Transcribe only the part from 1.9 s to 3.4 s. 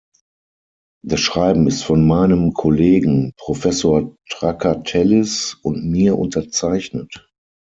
meinem Kollegen,